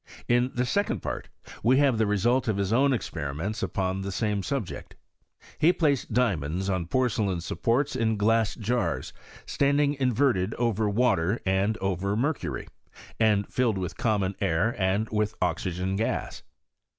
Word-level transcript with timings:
In 0.27 0.49
the 0.55 0.65
second 0.65 1.01
par* 1.03 1.25
we 1.61 1.77
have 1.77 1.99
the 1.99 2.07
result 2.07 2.47
of 2.47 2.57
his 2.57 2.73
own 2.73 2.91
experiments 2.91 3.61
upon 3.61 4.01
the 4.01 4.11
same 4.11 4.41
subject. 4.41 4.95
He 5.59 5.71
placed 5.71 6.11
diamonds 6.11 6.71
on 6.71 6.87
porcelain 6.87 7.39
supports 7.41 7.95
in 7.95 8.17
glass 8.17 8.55
jars 8.55 9.13
standing 9.45 9.93
inverted 9.99 10.55
over 10.55 10.89
water 10.89 11.39
and 11.45 11.77
over 11.81 12.15
mercury; 12.15 12.67
and 13.19 13.47
filled 13.53 13.77
with 13.77 13.95
common 13.95 14.35
air 14.41 14.75
and 14.81 15.07
with 15.11 15.35
oxygen 15.39 15.95
gas. 15.97 16.41